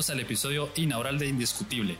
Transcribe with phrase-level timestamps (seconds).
[0.00, 1.96] bienvenidos al episodio inaugural de Indiscutible.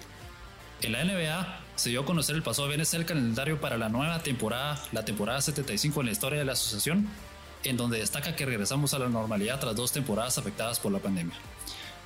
[0.80, 4.22] En la NBA se dio a conocer el pasado viernes el calendario para la nueva
[4.22, 7.06] temporada, la temporada 75 en la historia de la asociación,
[7.62, 11.34] en donde destaca que regresamos a la normalidad tras dos temporadas afectadas por la pandemia.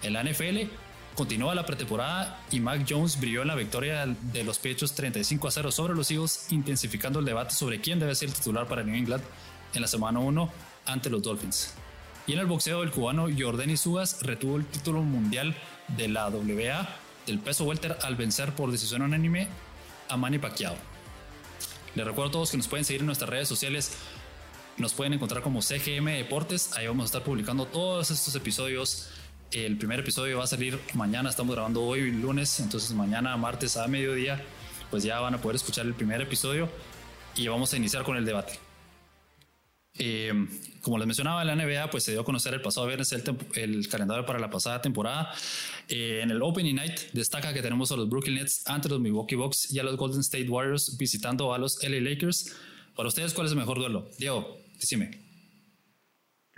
[0.03, 0.69] En la NFL
[1.15, 5.51] continúa la pretemporada y Mac Jones brilló en la victoria de los pechos 35 a
[5.53, 9.23] 0 sobre los Eagles, intensificando el debate sobre quién debe ser titular para New England
[9.75, 10.51] en la semana 1
[10.87, 11.75] ante los Dolphins.
[12.27, 15.55] Y en el boxeo, el cubano Jordani Sugas retuvo el título mundial
[15.89, 16.89] de la WA
[17.27, 19.49] del peso welter al vencer por decisión unánime
[20.09, 20.77] a Manny Pacquiao.
[21.95, 23.93] Les recuerdo a todos que nos pueden seguir en nuestras redes sociales.
[24.77, 26.73] Nos pueden encontrar como CGM Deportes.
[26.77, 29.11] Ahí vamos a estar publicando todos estos episodios.
[29.53, 31.31] El primer episodio va a salir mañana.
[31.31, 32.59] Estamos grabando hoy lunes.
[32.59, 34.43] Entonces mañana, martes a mediodía,
[34.91, 36.69] pues ya van a poder escuchar el primer episodio.
[37.37, 38.59] Y vamos a iniciar con el debate.
[39.97, 40.33] Eh,
[40.81, 44.27] como les mencionaba, la NBA pues se dio a conocer el pasado viernes el, calendario
[44.27, 45.33] para la pasada temporada.
[45.89, 49.37] Eh, en el Opening Night destaca que tenemos a los Brooklyn Nets ante los Milwaukee
[49.37, 52.57] Bucks y a los Golden State Warriors visitando a los LA Lakers.
[52.97, 54.11] Para ustedes, ¿cuál es el mejor duelo?
[54.19, 55.23] Diego, decime.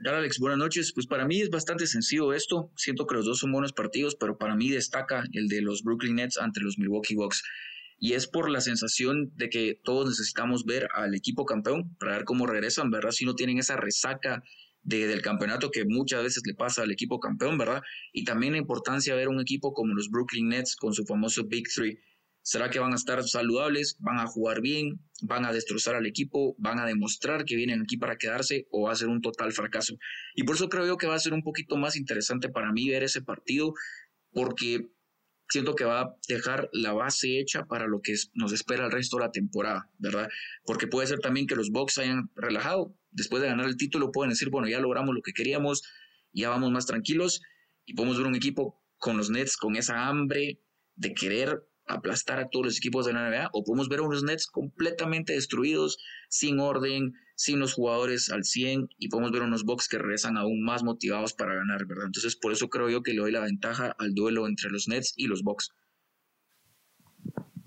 [0.03, 0.39] ¿Qué Alex?
[0.39, 0.93] Buenas noches.
[0.93, 2.71] Pues para mí es bastante sencillo esto.
[2.77, 6.17] Siento que los dos son buenos partidos, pero para mí destaca el de los Brooklyn
[6.17, 7.43] Nets ante los Milwaukee Bucks
[7.99, 12.25] y es por la sensación de que todos necesitamos ver al equipo campeón para ver
[12.25, 13.11] cómo regresan, ¿verdad?
[13.11, 14.43] Si no tienen esa resaca
[14.83, 17.83] de, del campeonato que muchas veces le pasa al equipo campeón, ¿verdad?
[18.13, 21.45] Y también la importancia de ver un equipo como los Brooklyn Nets con su famoso
[21.47, 21.99] Big Three.
[22.43, 23.97] ¿Será que van a estar saludables?
[23.99, 25.01] ¿Van a jugar bien?
[25.23, 26.55] ¿Van a destrozar al equipo?
[26.59, 28.69] ¿Van a demostrar que vienen aquí para quedarse?
[28.71, 29.97] ¿O va a ser un total fracaso?
[30.37, 32.89] Y por eso creo yo que va a ser un poquito más interesante para mí
[32.89, 33.75] ver ese partido,
[34.31, 34.87] porque
[35.49, 39.17] siento que va a dejar la base hecha para lo que nos espera el resto
[39.17, 40.29] de la temporada, ¿verdad?
[40.65, 44.31] Porque puede ser también que los Bucks hayan relajado, después de ganar el título pueden
[44.31, 45.83] decir, bueno, ya logramos lo que queríamos,
[46.33, 47.43] ya vamos más tranquilos
[47.85, 50.61] y podemos ver un equipo con los Nets con esa hambre
[50.97, 54.47] de querer aplastar a todos los equipos de la NBA o podemos ver unos Nets
[54.47, 55.99] completamente destruidos,
[56.29, 60.65] sin orden, sin los jugadores al 100 y podemos ver unos Bucks que regresan aún
[60.65, 62.07] más motivados para ganar, ¿verdad?
[62.07, 65.13] Entonces por eso creo yo que le doy la ventaja al duelo entre los Nets
[65.17, 65.73] y los Bucks.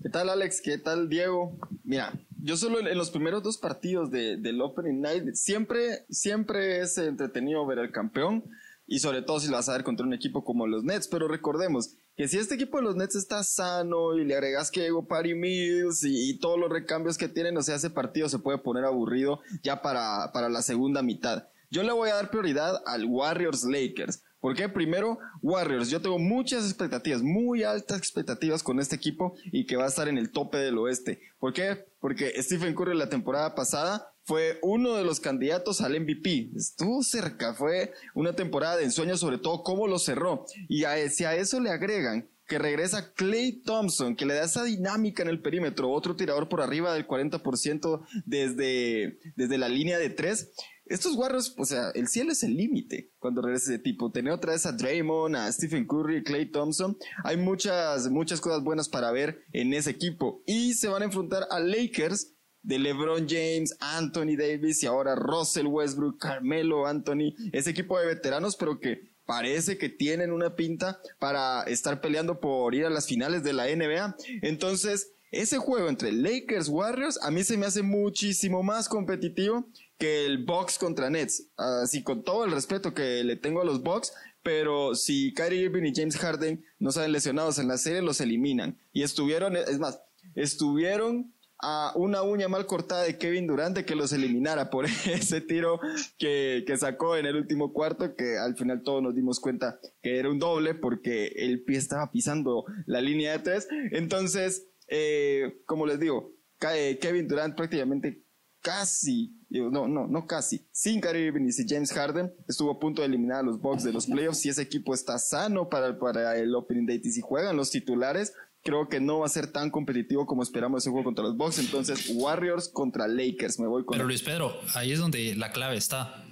[0.02, 0.60] ¿Qué tal Alex?
[0.60, 1.58] ¿Qué tal Diego?
[1.84, 6.98] Mira, yo solo en los primeros dos partidos de, del Opening Night siempre, siempre es
[6.98, 8.44] entretenido ver al campeón
[8.86, 11.28] y sobre todo si lo vas a ver contra un equipo como los Nets, pero
[11.28, 15.08] recordemos, que si este equipo de los Nets está sano y le agregas que llegó
[15.08, 18.84] Patty Mills y, todos los recambios que tienen, o sea, ese partido se puede poner
[18.84, 21.48] aburrido ya para, para la segunda mitad.
[21.70, 24.22] Yo le voy a dar prioridad al Warriors Lakers.
[24.38, 29.76] Porque primero, Warriors, yo tengo muchas expectativas, muy altas expectativas con este equipo y que
[29.76, 31.22] va a estar en el tope del oeste.
[31.38, 31.86] ¿Por qué?
[32.00, 36.50] Porque Stephen Curry la temporada pasada fue uno de los candidatos al MVP.
[36.56, 40.44] Estuvo cerca, fue una temporada de ensueño, sobre todo cómo lo cerró.
[40.68, 44.64] Y a, si a eso le agregan que regresa Clay Thompson, que le da esa
[44.64, 50.10] dinámica en el perímetro, otro tirador por arriba del 40% desde, desde la línea de
[50.10, 50.50] tres.
[50.84, 54.10] Estos Warriors, o sea, el cielo es el límite cuando regresa ese tipo.
[54.10, 56.98] Tener otra vez a Draymond, a Stephen Curry, Clay Thompson.
[57.22, 60.42] Hay muchas, muchas cosas buenas para ver en ese equipo.
[60.44, 65.66] Y se van a enfrentar a Lakers, de LeBron James, Anthony Davis y ahora Russell
[65.66, 71.62] Westbrook, Carmelo Anthony, ese equipo de veteranos, pero que parece que tienen una pinta para
[71.62, 74.16] estar peleando por ir a las finales de la NBA.
[74.42, 80.26] Entonces, ese juego entre Lakers Warriors a mí se me hace muchísimo más competitivo que
[80.26, 81.46] el Bucks contra Nets.
[81.56, 85.84] Así con todo el respeto que le tengo a los Bucks, pero si Kyrie Irving
[85.84, 88.78] y James Harden no salen lesionados en la serie, los eliminan.
[88.92, 90.00] Y estuvieron, es más,
[90.34, 91.32] estuvieron
[91.62, 95.80] a una uña mal cortada de Kevin Durant que los eliminara por ese tiro
[96.18, 100.18] que, que, sacó en el último cuarto, que al final todos nos dimos cuenta que
[100.18, 103.68] era un doble porque el pie estaba pisando la línea de tres.
[103.92, 106.34] Entonces, eh, como les digo,
[106.74, 108.24] eh, Kevin Durant prácticamente
[108.60, 113.08] casi, no, no, no casi, sin Kyrie Irving y James Harden, estuvo a punto de
[113.08, 114.40] eliminar a los Bucks de los playoffs.
[114.40, 118.34] Si ese equipo está sano para, para el Opening Date y si juegan los titulares,
[118.62, 121.58] creo que no va a ser tan competitivo como esperamos ese juego contra los Bucks.
[121.58, 123.96] Entonces, Warriors contra Lakers, me voy con.
[123.96, 126.24] Pero Luis Pedro, ahí es donde la clave está.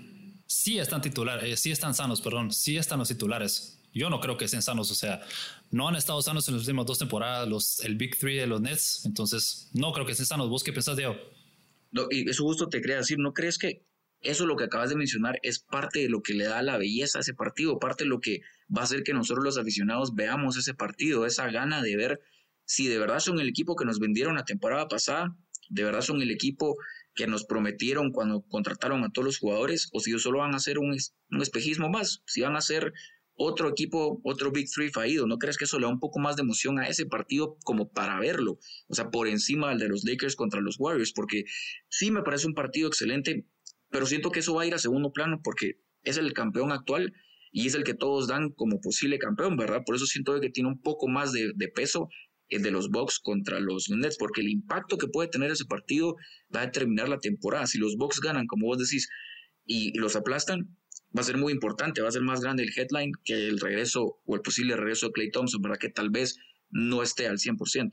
[0.47, 3.75] Sí están titulares, eh, sí están sanos, perdón, sí están los titulares.
[3.93, 5.21] Yo no creo que estén sanos, o sea,
[5.71, 8.61] no han estado sanos en las últimas dos temporadas, los, el Big Three de los
[8.61, 10.49] Nets, entonces no creo que estén sanos.
[10.49, 11.17] ¿Vos qué pensás, Diego?
[11.91, 13.85] No, y eso justo te quería decir, ¿no crees que
[14.21, 17.19] eso lo que acabas de mencionar es parte de lo que le da la belleza
[17.19, 18.41] a ese partido, parte de lo que
[18.75, 22.21] va a hacer que nosotros los aficionados veamos ese partido, esa gana de ver
[22.65, 25.35] si de verdad son el equipo que nos vendieron la temporada pasada,
[25.71, 26.77] de verdad son el equipo
[27.15, 30.79] que nos prometieron cuando contrataron a todos los jugadores, o si solo van a hacer
[30.79, 30.97] un,
[31.31, 32.93] un espejismo más, si van a ser
[33.39, 35.27] otro equipo, otro Big Three fallido.
[35.27, 37.89] ¿No crees que eso le da un poco más de emoción a ese partido como
[37.91, 38.59] para verlo?
[38.89, 41.45] O sea, por encima del de los Lakers contra los Warriors, porque
[41.89, 43.47] sí me parece un partido excelente,
[43.91, 47.15] pero siento que eso va a ir a segundo plano porque es el campeón actual
[47.53, 49.83] y es el que todos dan como posible campeón, ¿verdad?
[49.85, 52.09] Por eso siento que tiene un poco más de, de peso
[52.49, 56.17] el de los Bucks contra los Nets, porque el impacto que puede tener ese partido
[56.55, 57.67] va a determinar la temporada.
[57.67, 59.09] Si los Bucks ganan, como vos decís,
[59.65, 60.77] y los aplastan,
[61.17, 64.21] va a ser muy importante, va a ser más grande el headline que el regreso
[64.25, 66.37] o el posible regreso de Clay Thompson, para que tal vez
[66.71, 67.91] no esté al 100%.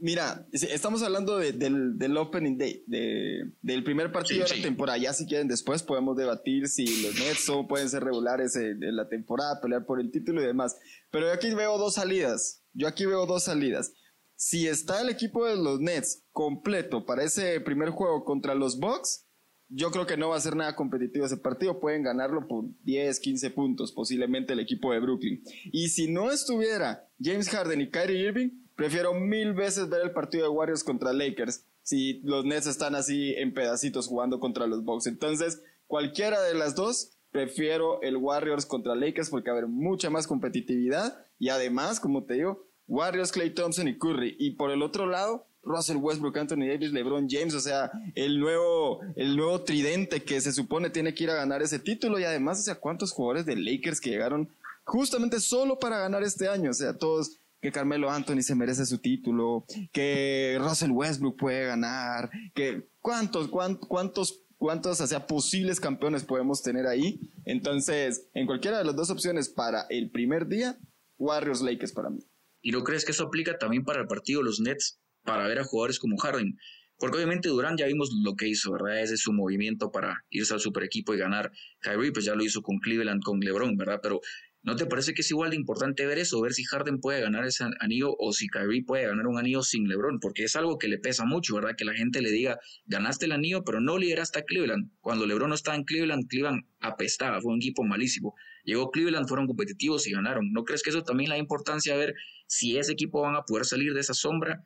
[0.00, 4.96] Mira, estamos hablando del, del, Opening Day, de, del primer partido de la temporada.
[4.96, 9.60] Ya si quieren después podemos debatir si los Nets pueden ser regulares en, la temporada,
[9.60, 10.78] pelear por el título y demás.
[11.10, 12.64] Pero yo aquí veo dos salidas.
[12.72, 13.92] Yo aquí veo dos salidas.
[14.36, 19.26] Si está el equipo de los Nets completo para ese primer juego contra los Bucks,
[19.68, 21.78] yo creo que no va a ser nada competitivo ese partido.
[21.78, 25.42] Pueden ganarlo por 10, 15 puntos, posiblemente el equipo de Brooklyn.
[25.72, 28.50] Y si no estuviera James Harden y Kyrie Irving,
[28.80, 31.66] prefiero mil veces ver el partido de Warriors contra Lakers.
[31.82, 35.06] Si los Nets están así en pedacitos jugando contra los Bucks.
[35.06, 40.08] Entonces, cualquiera de las dos, prefiero el Warriors contra Lakers porque va a haber mucha
[40.08, 41.26] más competitividad.
[41.38, 44.36] Y además, como te digo, Warriors, Clay Thompson y Curry.
[44.38, 49.02] Y por el otro lado, Russell Westbrook, Anthony Davis, LeBron James, o sea, el nuevo,
[49.14, 52.60] el nuevo tridente que se supone tiene que ir a ganar ese título y además,
[52.60, 54.48] o sea, cuántos jugadores de Lakers que llegaron
[54.84, 58.98] justamente solo para ganar este año, o sea, todos que Carmelo Anthony se merece su
[58.98, 66.86] título, que Russell Westbrook puede ganar, que cuántos, cuántos, cuántos, cuántos, posibles campeones podemos tener
[66.86, 67.20] ahí.
[67.44, 70.78] Entonces, en cualquiera de las dos opciones para el primer día,
[71.18, 72.20] Warriors Lakers para mí.
[72.62, 75.00] ¿Y no crees que eso aplica también para el partido de los Nets?
[75.24, 76.58] para ver a jugadores como Harden.
[76.98, 79.00] Porque obviamente Durán ya vimos lo que hizo, ¿verdad?
[79.00, 81.50] Ese es su movimiento para irse al super equipo y ganar.
[81.80, 84.00] Kyrie pues ya lo hizo con Cleveland, con LeBron, ¿verdad?
[84.02, 84.20] Pero
[84.62, 86.40] ¿no te parece que es igual de importante ver eso?
[86.40, 89.88] Ver si Harden puede ganar ese anillo o si Kyrie puede ganar un anillo sin
[89.88, 90.20] LeBron.
[90.20, 91.74] Porque es algo que le pesa mucho, ¿verdad?
[91.76, 94.90] Que la gente le diga, ganaste el anillo, pero no lideraste a Cleveland.
[95.00, 98.34] Cuando LeBron no estaba en Cleveland, Cleveland apestaba, fue un equipo malísimo.
[98.64, 100.52] Llegó Cleveland, fueron competitivos y ganaron.
[100.52, 102.14] ¿No crees que eso también la importancia ver
[102.46, 104.62] si ese equipo van a poder salir de esa sombra?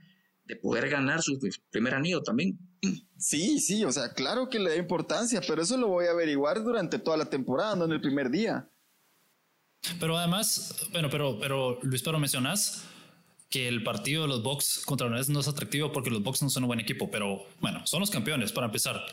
[0.47, 1.39] de poder ganar su
[1.71, 2.59] primer anillo también.
[3.17, 6.63] Sí, sí, o sea, claro que le da importancia, pero eso lo voy a averiguar
[6.63, 8.69] durante toda la temporada, no en el primer día.
[10.01, 12.85] Pero además, bueno, pero, pero Luis, pero mencionas
[13.51, 16.51] que el partido de los Bucks contra Nets no es atractivo porque los Bucks no
[16.51, 19.05] son un buen equipo, pero bueno, son los campeones para empezar.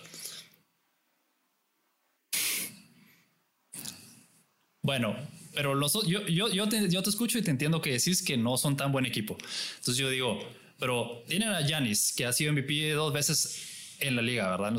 [4.84, 5.16] Bueno,
[5.54, 8.36] pero los, yo, yo, yo, te, yo te escucho y te entiendo que decís que
[8.38, 9.38] no son tan buen equipo.
[9.78, 10.40] Entonces yo digo,
[10.80, 13.71] pero tienen a Yanis, que ha sido MVP dos veces
[14.02, 14.76] en la liga, ¿verdad?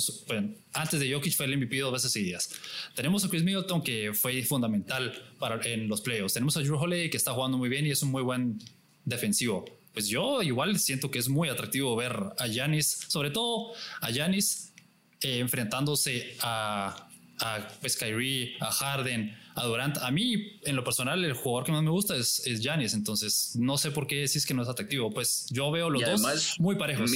[0.75, 2.51] antes de Jokic fue el MVP dos veces seguidas.
[2.95, 6.35] Tenemos a Chris Middleton, que fue fundamental para, en los playoffs.
[6.35, 8.59] Tenemos a Drew Holiday, que está jugando muy bien y es un muy buen
[9.05, 9.65] defensivo.
[9.93, 14.73] Pues yo igual siento que es muy atractivo ver a Yanis, sobre todo a Yanis
[15.21, 17.09] eh, enfrentándose a,
[17.41, 19.99] a pues, Kyrie, a Harden, a Durant.
[19.99, 23.57] A mí, en lo personal, el jugador que más me gusta es, es Giannis, entonces
[23.57, 25.11] no sé por qué decís que no es atractivo.
[25.11, 27.11] Pues yo veo los dos muy parejos.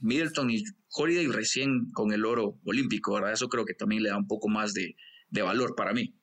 [0.00, 0.64] Middleton y
[0.94, 3.32] Holiday recién con el oro olímpico, ¿verdad?
[3.32, 4.96] Eso creo que también le da un poco más de,
[5.28, 6.14] de valor para mí.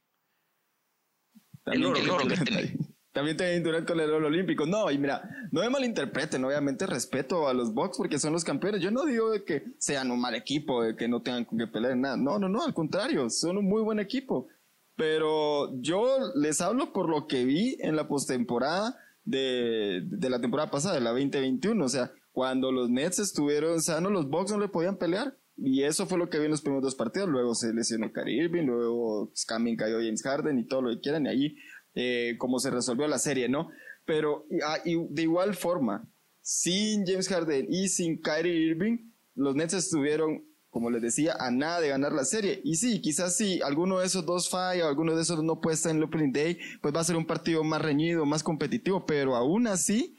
[1.66, 2.00] el oro,
[3.12, 4.66] También te Durant con el oro olímpico.
[4.66, 8.82] No, y mira, no me malinterpreten, obviamente respeto a los Bucks porque son los campeones.
[8.82, 11.98] Yo no digo de que sean un mal equipo, de que no tengan que pelear
[11.98, 12.16] nada.
[12.16, 14.48] No, no, no, al contrario, son un muy buen equipo.
[14.96, 20.72] Pero yo les hablo por lo que vi en la postemporada de, de la temporada
[20.72, 21.84] pasada, de la 2021.
[21.84, 25.38] O sea, cuando los Nets estuvieron sanos, los Bucks no le podían pelear.
[25.58, 27.30] Y eso fue lo que vi en los primeros dos partidos.
[27.30, 31.26] Luego se lesionó Kyrie Irving, luego también cayó James Harden y todo lo que quieran.
[31.26, 31.58] Y ahí,
[31.94, 33.70] eh, como se resolvió la serie, ¿no?
[34.06, 36.10] Pero ah, de igual forma,
[36.42, 41.82] sin James Harden y sin Kyrie Irving, los Nets estuvieron como les decía, a nada
[41.82, 42.62] de ganar la serie.
[42.64, 45.92] Y sí, quizás si alguno de esos dos falla, alguno de esos no puede estar
[45.92, 49.36] en el Opening Day, pues va a ser un partido más reñido, más competitivo, pero
[49.36, 50.18] aún así,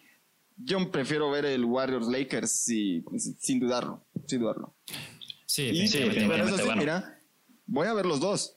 [0.57, 4.75] yo prefiero ver el Warriors Lakers sin dudarlo, sin dudarlo.
[5.47, 7.21] Sí, y, sí, mira,
[7.67, 8.57] voy a ver los dos.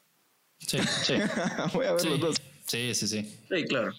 [0.59, 1.15] Sí, sí.
[1.73, 2.41] voy a ver los dos.
[2.65, 3.37] Sí, sí, sí.
[3.49, 3.93] Sí, claro.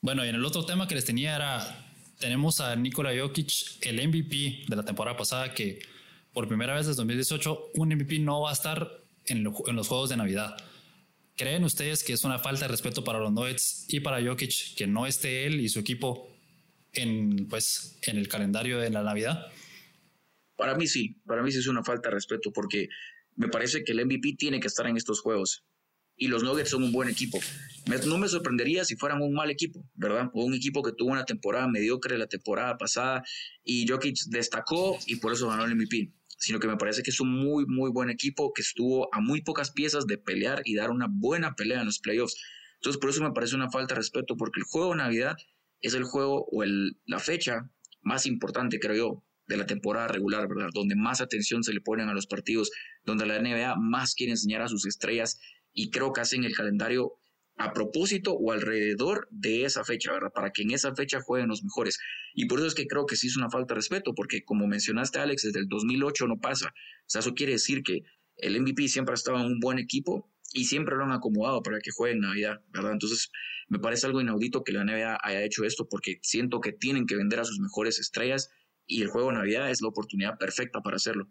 [0.00, 1.86] Bueno, y en el otro tema que les tenía era,
[2.18, 5.80] tenemos a Nikola Jokic, el MVP de la temporada pasada, que
[6.32, 10.16] por primera vez desde 2018, un MVP no va a estar en, los juegos de
[10.16, 10.56] Navidad.
[11.34, 14.86] ¿Creen ustedes que es una falta de respeto para los Nuggets y para Jokic que
[14.86, 16.35] no esté él y su equipo
[16.96, 19.46] en, pues, en el calendario de la Navidad?
[20.56, 22.88] Para mí sí, para mí sí es una falta de respeto porque
[23.36, 25.64] me parece que el MVP tiene que estar en estos juegos.
[26.18, 27.38] y los Nuggets son un buen equipo.
[28.06, 30.30] no me sorprendería si fueran un mal equipo, ¿verdad?
[30.32, 33.22] O un equipo que tuvo una temporada mediocre la temporada pasada
[33.62, 36.14] y Jokic destacó y por eso ganó el MVP.
[36.38, 39.42] Sino que me parece que es un muy, muy buen equipo que estuvo a muy
[39.42, 42.36] pocas piezas de pelear y dar una buena pelea en los playoffs.
[42.76, 45.36] Entonces, por eso me parece una falta de respeto, porque el juego de Navidad
[45.80, 47.70] es el juego o el, la fecha
[48.02, 50.70] más importante, creo yo, de la temporada regular, ¿verdad?
[50.72, 52.70] Donde más atención se le ponen a los partidos,
[53.04, 55.38] donde la NBA más quiere enseñar a sus estrellas
[55.72, 57.12] y creo que hacen el calendario
[57.58, 60.30] a propósito o alrededor de esa fecha, ¿verdad?
[60.34, 61.98] Para que en esa fecha jueguen los mejores.
[62.34, 64.66] Y por eso es que creo que sí es una falta de respeto, porque como
[64.66, 66.68] mencionaste, Alex, desde el 2008 no pasa.
[66.68, 68.02] O sea, eso quiere decir que
[68.36, 71.80] el MVP siempre ha estado en un buen equipo y siempre lo han acomodado para
[71.80, 72.92] que jueguen Navidad, ¿verdad?
[72.92, 73.30] Entonces,
[73.68, 77.14] me parece algo inaudito que la NBA haya hecho esto porque siento que tienen que
[77.14, 78.48] vender a sus mejores estrellas
[78.86, 81.28] y el juego de Navidad es la oportunidad perfecta para hacerlo.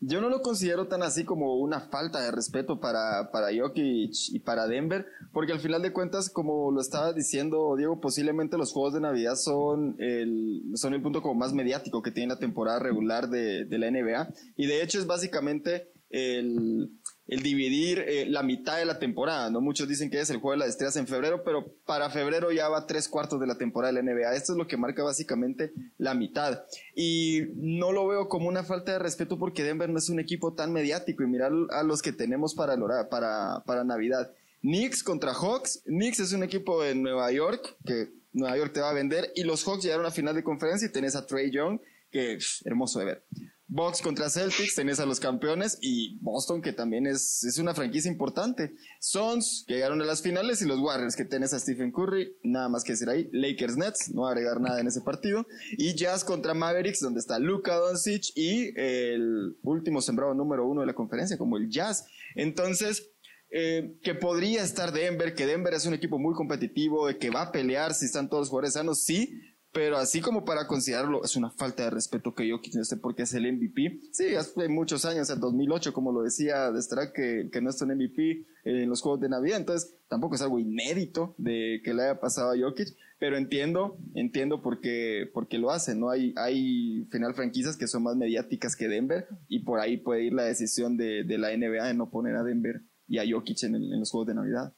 [0.00, 4.40] Yo no lo considero tan así como una falta de respeto para, para Jokic y
[4.40, 8.92] para Denver, porque al final de cuentas, como lo estaba diciendo Diego, posiblemente los juegos
[8.92, 13.30] de Navidad son el, son el punto como más mediático que tiene la temporada regular
[13.30, 14.28] de, de la NBA.
[14.56, 16.90] Y de hecho es básicamente el,
[17.26, 19.60] el dividir eh, la mitad de la temporada, ¿no?
[19.60, 22.68] Muchos dicen que es el juego de las estrellas en febrero, pero para febrero ya
[22.68, 24.34] va tres cuartos de la temporada de la NBA.
[24.34, 26.64] Esto es lo que marca básicamente la mitad.
[26.94, 30.52] Y no lo veo como una falta de respeto porque Denver no es un equipo
[30.52, 32.76] tan mediático y mirar a los que tenemos para,
[33.08, 34.30] para, para Navidad.
[34.60, 35.82] Knicks contra Hawks.
[35.84, 39.44] Knicks es un equipo de Nueva York que Nueva York te va a vender y
[39.44, 43.04] los Hawks llegaron a final de conferencia y tenés a Trey Young que hermoso de
[43.04, 43.24] ver.
[43.66, 48.10] Bucks contra Celtics, tenés a los campeones y Boston, que también es, es una franquicia
[48.10, 48.74] importante.
[49.00, 52.68] Suns, que llegaron a las finales, y los Warriors, que tenés a Stephen Curry, nada
[52.68, 53.28] más que decir ahí.
[53.32, 55.46] Lakers Nets, no agregar nada en ese partido.
[55.78, 60.86] Y Jazz contra Mavericks, donde está Luka Doncic y el último sembrado número uno de
[60.86, 62.06] la conferencia, como el Jazz.
[62.34, 63.10] Entonces,
[63.50, 67.52] eh, que podría estar Denver, que Denver es un equipo muy competitivo, que va a
[67.52, 69.40] pelear si están todos los jugadores sanos, sí,
[69.74, 73.16] pero así como para considerarlo, es una falta de respeto que yo no sé por
[73.16, 74.02] qué es el MVP.
[74.12, 76.80] Sí, hace muchos años, en 2008, como lo decía de
[77.12, 80.60] que, que no es un MVP en los Juegos de Navidad, entonces tampoco es algo
[80.60, 85.28] inédito de que le haya pasado a Jokic, pero entiendo, entiendo por qué,
[85.58, 86.08] lo hacen, ¿no?
[86.08, 90.34] Hay, hay final franquicias que son más mediáticas que Denver y por ahí puede ir
[90.34, 93.74] la decisión de, de la NBA de no poner a Denver y a Jokic en,
[93.74, 94.72] en los Juegos de Navidad.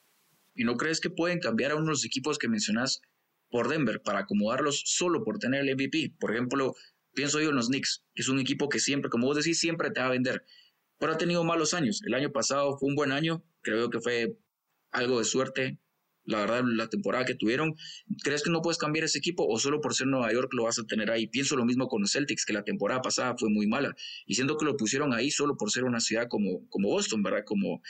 [0.55, 3.03] ¿Y no crees que pueden cambiar a uno de los equipos que mencionas
[3.50, 6.15] por Denver para acomodarlos solo por tener el MVP.
[6.19, 6.75] Por ejemplo,
[7.15, 10.00] pienso yo en los Knicks, es un equipo que siempre, como vos decís, siempre te
[10.00, 10.45] va a vender,
[10.99, 12.03] pero ha tenido malos años.
[12.05, 14.37] El año pasado fue un buen año, creo que fue
[14.91, 15.79] algo de suerte.
[16.25, 17.76] La verdad, la temporada que tuvieron,
[18.25, 20.76] ¿crees que no puedes cambiar ese equipo o solo por ser Nueva York lo vas
[20.81, 21.29] a tener ahí?
[21.29, 23.95] Pienso lo mismo con los Celtics, que la temporada pasada fue muy mala,
[24.26, 27.45] y siento que lo pusieron ahí solo por ser una ciudad como, como Boston, ¿verdad?
[27.47, 27.81] Como,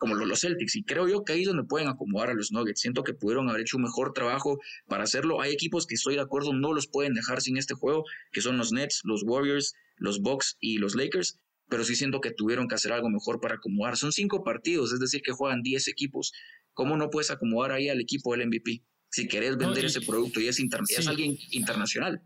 [0.00, 0.76] como los Celtics.
[0.76, 2.80] Y creo yo que ahí es donde pueden acomodar a los Nuggets.
[2.80, 5.42] Siento que pudieron haber hecho un mejor trabajo para hacerlo.
[5.42, 8.56] Hay equipos que estoy de acuerdo, no los pueden dejar sin este juego, que son
[8.56, 11.38] los Nets, los Warriors, los Bucks y los Lakers.
[11.68, 13.98] Pero sí siento que tuvieron que hacer algo mejor para acomodar.
[13.98, 16.32] Son cinco partidos, es decir, que juegan diez equipos.
[16.72, 18.82] ¿Cómo no puedes acomodar ahí al equipo del MVP?
[19.10, 22.22] Si querés vender ese producto y es, es alguien internacional.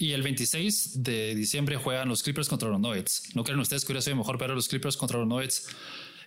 [0.00, 3.30] Y el 26 de diciembre juegan los Clippers contra los Nuggets.
[3.36, 5.68] ¿No creen ustedes que hubiera sido mejor ver a los Clippers contra los Nuggets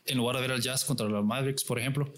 [0.05, 2.11] en lugar de ver al Jazz contra los Mavericks, por ejemplo?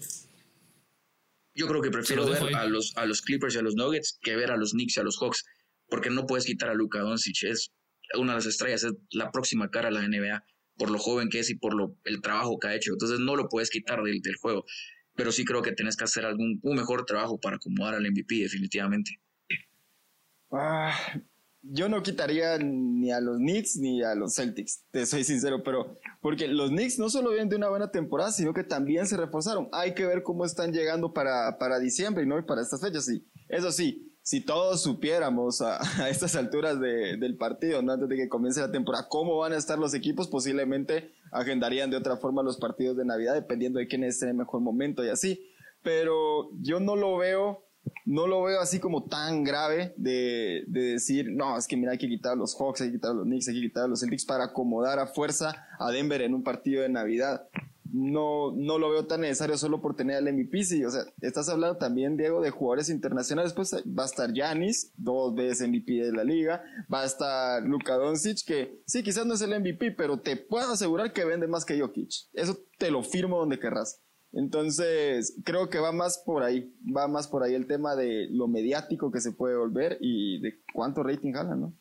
[1.54, 4.36] Yo creo que prefiero ver a los, a los Clippers y a los Nuggets que
[4.36, 5.44] ver a los Knicks y a los Hawks,
[5.88, 7.72] porque no puedes quitar a Luka Doncic, es
[8.14, 10.44] una de las estrellas, es la próxima cara a la NBA,
[10.78, 13.36] por lo joven que es y por lo, el trabajo que ha hecho, entonces no
[13.36, 14.64] lo puedes quitar del, del juego,
[15.14, 18.36] pero sí creo que tienes que hacer algún, un mejor trabajo para acomodar al MVP,
[18.36, 19.20] definitivamente.
[20.50, 20.94] Ah,
[21.62, 25.96] yo no quitaría ni a los Knicks ni a los Celtics, te soy sincero, pero
[26.20, 29.68] porque los Knicks no solo vienen de una buena temporada, sino que también se reforzaron.
[29.72, 33.04] Hay que ver cómo están llegando para, para diciembre y no para estas fechas.
[33.04, 35.78] Sí, eso sí, si todos supiéramos a,
[36.08, 37.92] estas alturas del partido, ¿no?
[37.92, 41.96] antes de que comience la temporada, cómo van a estar los equipos, posiblemente agendarían de
[41.96, 45.08] otra forma los partidos de Navidad, dependiendo de quién esté en el mejor momento y
[45.08, 45.48] así.
[45.82, 47.64] Pero yo no lo veo
[48.04, 52.08] no lo veo así como tan grave de, decir, no, es que mira, hay que
[52.08, 54.98] quitar los Hawks, hay que quitar los Knicks, hay que quitar los Celtics para acomodar
[54.98, 57.48] a fuerza a Denver en un partido de Navidad.
[57.94, 60.64] No, no lo veo tan necesario solo por tener al MVP.
[60.64, 63.52] Sí, o sea, estás hablando también, Diego, de jugadores internacionales.
[63.52, 66.64] Pues va a estar Yanis, dos veces MVP de la liga.
[66.92, 70.72] Va a estar Luka Doncic, que sí, quizás no es el MVP, pero te puedo
[70.72, 72.10] asegurar que vende más que Jokic.
[72.32, 74.00] Eso te lo firmo donde querrás.
[74.32, 78.48] Entonces, creo que va más por ahí, va más por ahí el tema de lo
[78.48, 81.78] mediático que se puede volver y de cuánto rating jala, ¿no?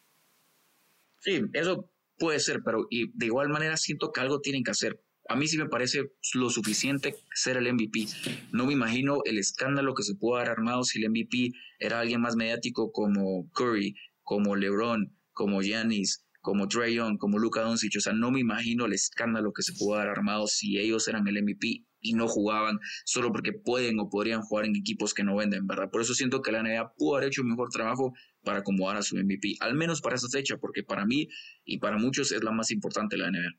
[1.20, 5.02] Sí, eso puede ser, pero y de igual manera siento que algo tienen que hacer.
[5.30, 8.08] a mí sí me parece lo suficiente ser el MVP.
[8.52, 12.20] No me imagino el escándalo que se pudo haber armado si el MVP era alguien
[12.20, 17.96] más mediático como Curry, como LeBron, como Giannis, como Trey Young, como Luka Doncic.
[17.98, 21.28] O sea, no me imagino el escándalo que se pudo haber armado si ellos eran
[21.28, 25.36] el MVP y no jugaban solo porque pueden o podrían jugar en equipos que no
[25.36, 25.90] venden, ¿verdad?
[25.92, 29.04] Por eso siento que la NBA pudo haber hecho un mejor trabajo para acomodar a
[29.04, 31.28] su MVP, al menos para esa fecha, porque para mí
[31.64, 33.56] y para muchos es la más importante la NBA.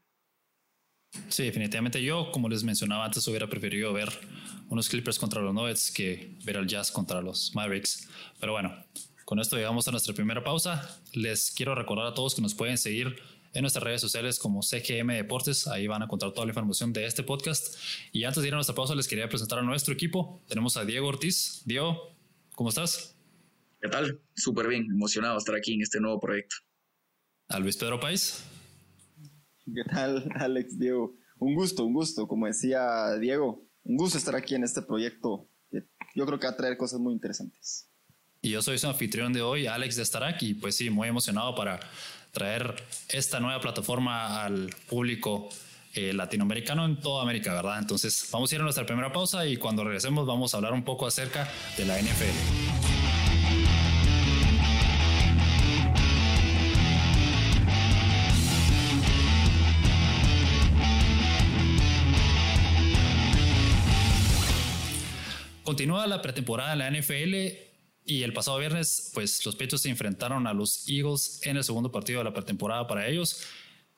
[1.28, 4.08] Sí, definitivamente yo, como les mencionaba antes, hubiera preferido ver
[4.68, 8.08] unos Clippers contra los Nuggets que ver al Jazz contra los Mavericks.
[8.40, 8.74] Pero bueno,
[9.32, 10.86] con esto llegamos a nuestra primera pausa.
[11.14, 13.16] Les quiero recordar a todos que nos pueden seguir
[13.54, 15.66] en nuestras redes sociales como CGM Deportes.
[15.68, 17.74] Ahí van a encontrar toda la información de este podcast.
[18.12, 20.42] Y antes de ir a nuestra pausa, les quería presentar a nuestro equipo.
[20.48, 21.62] Tenemos a Diego Ortiz.
[21.64, 22.14] Diego,
[22.54, 23.16] ¿cómo estás?
[23.80, 24.20] ¿Qué tal?
[24.36, 26.56] Súper bien, emocionado de estar aquí en este nuevo proyecto.
[27.48, 28.44] A Luis Pedro País.
[29.64, 31.16] ¿Qué tal, Alex, Diego?
[31.38, 32.28] Un gusto, un gusto.
[32.28, 35.48] Como decía Diego, un gusto estar aquí en este proyecto.
[36.14, 37.88] Yo creo que va a traer cosas muy interesantes.
[38.44, 41.54] Y yo soy su anfitrión de hoy, Alex de Starak, y pues sí, muy emocionado
[41.54, 41.78] para
[42.32, 42.74] traer
[43.08, 45.48] esta nueva plataforma al público
[45.94, 47.78] eh, latinoamericano en toda América, ¿verdad?
[47.78, 50.82] Entonces vamos a ir a nuestra primera pausa y cuando regresemos vamos a hablar un
[50.82, 52.24] poco acerca de la NFL.
[65.62, 67.71] Continúa la pretemporada en la NFL
[68.04, 71.92] y el pasado viernes, pues los Patriots se enfrentaron a los Eagles en el segundo
[71.92, 73.42] partido de la pretemporada para ellos.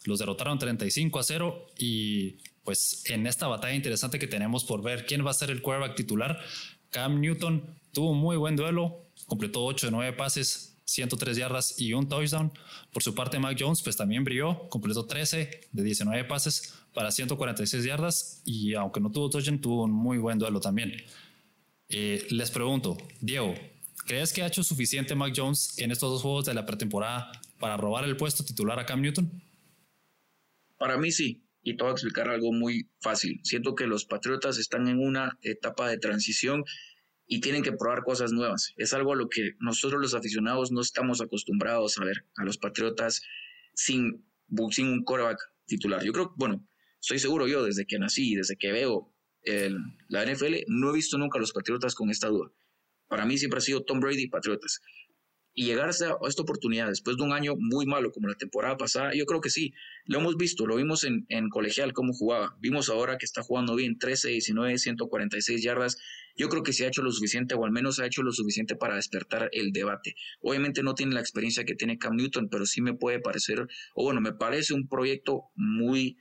[0.04, 5.06] Los derrotaron 35 a 0 y pues en esta batalla interesante que tenemos por ver
[5.06, 6.40] quién va a ser el quarterback titular,
[6.90, 11.92] Cam Newton tuvo un muy buen duelo, completó 8 de 9 pases, 103 yardas y
[11.92, 12.52] un touchdown.
[12.92, 17.84] Por su parte, Mac Jones pues también brilló, completó 13 de 19 pases para 146
[17.84, 20.94] yardas y aunque no tuvo touchdown, tuvo un muy buen duelo también.
[21.88, 23.54] Eh, les pregunto, Diego,
[24.06, 27.76] ¿crees que ha hecho suficiente Mac Jones en estos dos juegos de la pretemporada para
[27.76, 29.42] robar el puesto titular a Cam Newton?
[30.78, 33.40] Para mí sí, y te voy a explicar algo muy fácil.
[33.42, 36.64] Siento que los Patriotas están en una etapa de transición
[37.26, 38.74] y tienen que probar cosas nuevas.
[38.76, 42.58] Es algo a lo que nosotros los aficionados no estamos acostumbrados a ver a los
[42.58, 43.22] Patriotas
[43.74, 46.04] sin, un quarterback titular.
[46.04, 46.66] Yo creo, bueno,
[47.00, 49.10] estoy seguro yo desde que nací, desde que veo
[50.08, 52.50] la NFL, no he visto nunca a los Patriotas con esta duda.
[53.08, 54.80] Para mí siempre ha sido Tom Brady y Patriotas.
[55.56, 59.12] Y llegar a esta, oportunidad después de un año muy malo como la temporada pasada,
[59.14, 59.72] yo creo que sí,
[60.04, 62.56] lo hemos visto, lo vimos en, en colegial cómo jugaba.
[62.58, 65.96] Vimos ahora que está jugando bien, 13, 19, 146 yardas.
[66.34, 68.74] Yo creo que se ha hecho lo suficiente, o al menos ha hecho lo suficiente
[68.74, 70.16] para despertar el debate.
[70.40, 73.64] Obviamente no tiene la experiencia que tiene Cam Newton, pero sí me puede parecer,
[73.94, 76.16] o bueno, me parece un proyecto muy,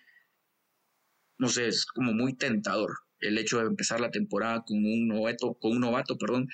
[1.40, 2.92] no sé, es como muy tentador
[3.24, 6.48] el hecho de empezar la temporada con un novato, con un novato, perdón,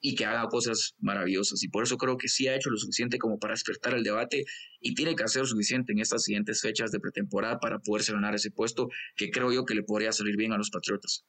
[0.00, 1.62] y que haga cosas maravillosas.
[1.62, 4.44] Y por eso creo que sí ha hecho lo suficiente como para despertar el debate
[4.80, 8.34] y tiene que hacer lo suficiente en estas siguientes fechas de pretemporada para poderse ganar
[8.34, 11.24] ese puesto que creo yo que le podría salir bien a los Patriotas.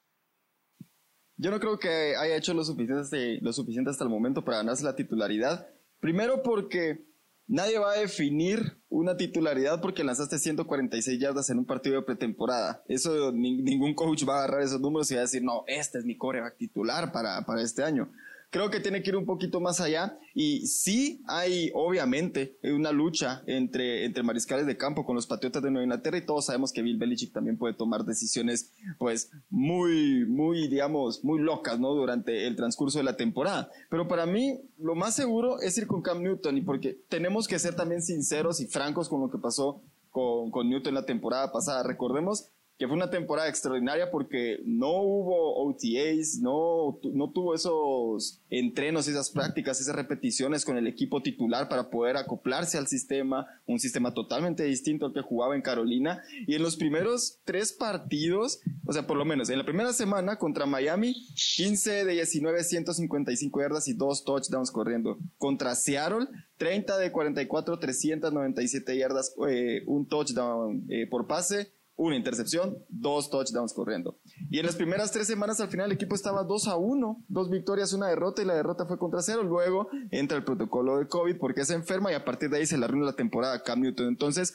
[1.36, 4.84] Yo no creo que haya hecho lo suficiente, lo suficiente hasta el momento para ganarse
[4.84, 5.68] la titularidad.
[5.98, 7.09] Primero porque
[7.50, 12.84] Nadie va a definir una titularidad porque lanzaste 146 yardas en un partido de pretemporada.
[12.86, 16.04] Eso ningún coach va a agarrar esos números y va a decir, no, este es
[16.04, 18.08] mi coreback titular para, para este año
[18.50, 23.42] creo que tiene que ir un poquito más allá y sí hay obviamente una lucha
[23.46, 26.82] entre, entre mariscales de campo con los Patriotas de Nueva Inglaterra y todos sabemos que
[26.82, 31.94] Bill Belichick también puede tomar decisiones pues muy, muy, digamos, muy locas, ¿no?
[31.94, 33.70] Durante el transcurso de la temporada.
[33.88, 37.58] Pero para mí lo más seguro es ir con Cam Newton y porque tenemos que
[37.58, 41.84] ser también sinceros y francos con lo que pasó con, con Newton la temporada pasada.
[41.84, 49.06] Recordemos que fue una temporada extraordinaria porque no hubo OTAs, no, no tuvo esos entrenos,
[49.06, 54.14] esas prácticas, esas repeticiones con el equipo titular para poder acoplarse al sistema, un sistema
[54.14, 56.22] totalmente distinto al que jugaba en Carolina.
[56.46, 60.38] Y en los primeros tres partidos, o sea, por lo menos en la primera semana
[60.38, 61.14] contra Miami,
[61.56, 65.18] 15 de 19, 155 yardas y dos touchdowns corriendo.
[65.36, 72.78] Contra Seattle, 30 de 44, 397 yardas, eh, un touchdown eh, por pase una intercepción,
[72.88, 74.18] dos touchdowns corriendo.
[74.50, 77.50] Y en las primeras tres semanas al final el equipo estaba 2 a 1, dos
[77.50, 79.42] victorias, una derrota y la derrota fue contra cero.
[79.42, 82.78] Luego entra el protocolo de COVID porque se enferma y a partir de ahí se
[82.78, 84.08] le arruina la temporada Cam Newton.
[84.08, 84.54] Entonces,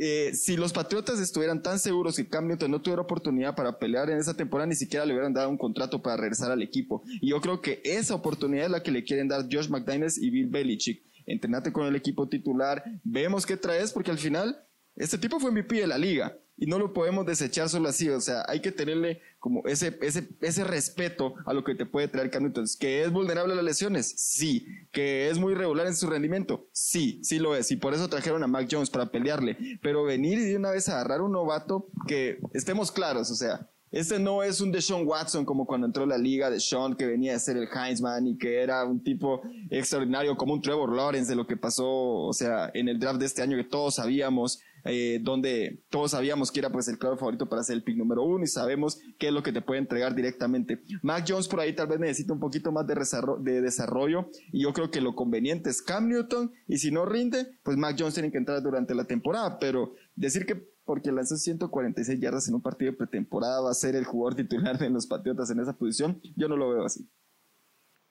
[0.00, 4.10] eh, si los Patriotas estuvieran tan seguros que Cam Newton no tuviera oportunidad para pelear
[4.10, 7.04] en esa temporada, ni siquiera le hubieran dado un contrato para regresar al equipo.
[7.20, 10.28] Y yo creo que esa oportunidad es la que le quieren dar Josh McDaniels y
[10.30, 11.04] Bill Belichick.
[11.24, 14.60] Entrenate con el equipo titular, vemos qué traes, porque al final
[14.96, 18.20] este tipo fue MVP de la liga y no lo podemos desechar solo así, o
[18.20, 22.30] sea, hay que tenerle como ese, ese, ese respeto a lo que te puede traer
[22.30, 22.52] Cam.
[22.78, 24.12] ¿Que es vulnerable a las lesiones?
[24.18, 24.66] Sí.
[24.92, 26.68] ¿Que es muy irregular en su rendimiento?
[26.72, 27.70] Sí, sí lo es.
[27.70, 29.56] Y por eso trajeron a Mac Jones para pelearle.
[29.80, 33.70] Pero venir y de una vez a agarrar un novato que estemos claros, o sea,
[33.90, 37.34] este no es un Deshaun Watson como cuando entró la liga de Sean que venía
[37.34, 41.34] a ser el Heinzman y que era un tipo extraordinario como un Trevor Lawrence de
[41.34, 45.20] lo que pasó, o sea, en el draft de este año que todos sabíamos, eh,
[45.22, 48.44] donde todos sabíamos que era pues el claro favorito para ser el pick número uno
[48.44, 50.82] y sabemos qué es lo que te puede entregar directamente.
[51.02, 52.94] Mac Jones por ahí tal vez necesita un poquito más de,
[53.40, 57.46] de desarrollo y yo creo que lo conveniente es Cam Newton y si no rinde,
[57.62, 62.18] pues Mac Jones tiene que entrar durante la temporada, pero decir que porque lanzó 146
[62.18, 65.48] yardas en un partido de pretemporada, va a ser el jugador titular de los Patriotas
[65.50, 66.20] en esa posición.
[66.36, 67.08] Yo no lo veo así.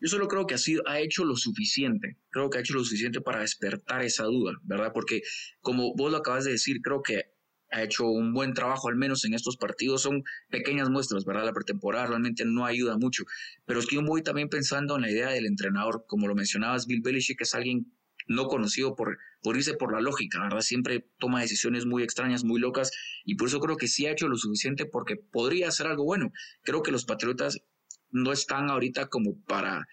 [0.02, 2.18] Yo solo creo que ha, sido, ha hecho lo suficiente.
[2.30, 4.92] Creo que ha hecho lo suficiente para despertar esa duda, ¿verdad?
[4.94, 5.22] Porque
[5.62, 7.26] como vos lo acabas de decir, creo que
[7.72, 10.02] ha hecho un buen trabajo, al menos en estos partidos.
[10.02, 11.46] Son pequeñas muestras, ¿verdad?
[11.46, 13.24] La pretemporada realmente no ayuda mucho.
[13.66, 16.06] Pero es que yo voy también pensando en la idea del entrenador.
[16.08, 17.92] Como lo mencionabas, Bill Belichick es alguien
[18.28, 20.62] no conocido por, por irse por la lógica, ¿verdad?
[20.62, 22.92] Siempre toma decisiones muy extrañas, muy locas,
[23.26, 26.32] y por eso creo que sí ha hecho lo suficiente porque podría hacer algo bueno.
[26.62, 27.64] Creo que los Patriotas
[28.12, 29.88] no están ahorita como para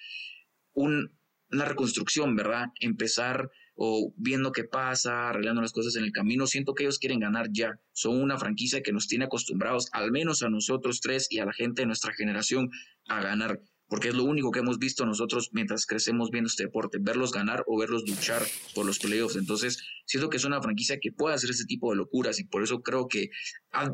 [0.74, 2.66] una reconstrucción, ¿verdad?
[2.80, 6.46] Empezar o viendo qué pasa, arreglando las cosas en el camino.
[6.46, 7.78] Siento que ellos quieren ganar ya.
[7.92, 11.52] Son una franquicia que nos tiene acostumbrados, al menos a nosotros tres y a la
[11.52, 12.70] gente de nuestra generación,
[13.06, 16.98] a ganar porque es lo único que hemos visto nosotros mientras crecemos viendo este deporte,
[17.00, 18.42] verlos ganar o verlos luchar
[18.74, 19.36] por los playoffs.
[19.36, 22.62] Entonces, siento que es una franquicia que puede hacer ese tipo de locuras y por
[22.62, 23.30] eso creo que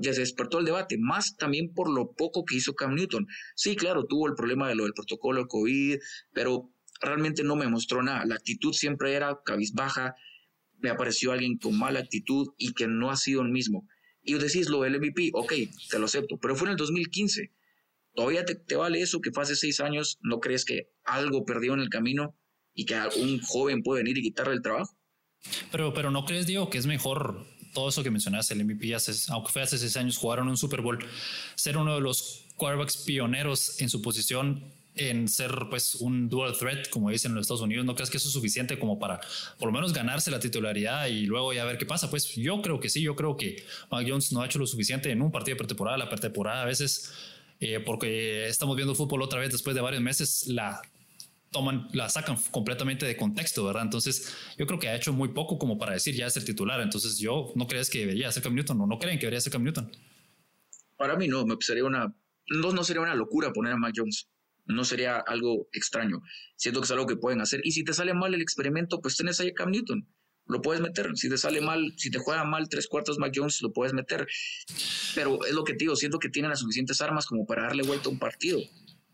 [0.00, 3.26] ya se despertó el debate, más también por lo poco que hizo Cam Newton.
[3.54, 5.98] Sí, claro, tuvo el problema de lo del protocolo COVID,
[6.32, 8.24] pero realmente no me mostró nada.
[8.24, 10.14] La actitud siempre era cabizbaja,
[10.78, 13.86] me apareció alguien con mala actitud y que no ha sido el mismo.
[14.22, 15.52] Y decís lo del MVP, ok,
[15.90, 17.50] te lo acepto, pero fue en el 2015
[18.14, 20.18] ¿Todavía te, vale eso que fue hace seis años?
[20.22, 22.36] ¿No crees que algo perdió en el camino
[22.74, 24.96] y que un joven puede venir y quitarle el trabajo?
[25.70, 28.94] Pero, pero ¿no crees, Diego, que es mejor todo eso que mencionaste, el MVP,
[29.28, 30.98] aunque fue hace seis años, jugaron un Super Bowl,
[31.54, 34.62] ser uno de los quarterbacks pioneros en su posición
[34.94, 38.18] en ser pues un dual threat, como dicen en los Estados Unidos, ¿no crees que
[38.18, 39.20] eso es suficiente como para
[39.58, 42.10] por lo menos ganarse la titularidad y luego ya ver qué pasa?
[42.10, 45.10] Pues yo creo que sí, yo creo que Mac Jones no ha hecho lo suficiente
[45.10, 47.10] en un partido de pretemporada, la pretemporada a veces
[47.64, 50.82] eh, porque estamos viendo fútbol otra vez después de varios meses, la
[51.52, 53.84] toman, la sacan completamente de contexto, ¿verdad?
[53.84, 56.80] Entonces, yo creo que ha hecho muy poco como para decir ya es el titular.
[56.80, 59.52] Entonces, yo no crees que debería ser Cam Newton o no creen que debería ser
[59.52, 59.92] Cam Newton.
[60.96, 62.12] Para mí no, me sería una,
[62.48, 64.28] no, no sería una locura poner a Mac Jones.
[64.64, 66.20] No sería algo extraño.
[66.56, 67.60] Siento que es algo que pueden hacer.
[67.62, 70.04] Y si te sale mal el experimento, pues tenés ahí a Cam Newton
[70.46, 71.10] lo puedes meter.
[71.16, 74.26] Si te sale mal, si te juega mal tres cuartos Mac Jones, lo puedes meter.
[75.14, 77.82] Pero es lo que te digo, siento que tienen las suficientes armas como para darle
[77.82, 78.60] vuelta a un partido.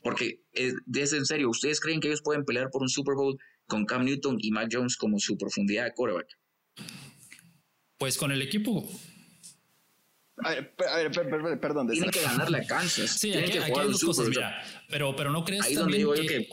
[0.02, 3.38] Porque es, es en serio, ¿ustedes creen que ellos pueden pelear por un Super Bowl
[3.66, 6.38] con Cam Newton y Mac Jones como su profundidad de quarterback?
[7.98, 8.88] Pues con el equipo.
[10.44, 10.72] A ver,
[11.60, 11.88] perdón.
[11.88, 13.10] Tienen que ganarle a Kansas.
[13.10, 16.48] Sí, Tienen que jugar dos cosas, mira, pero, pero no crees también que,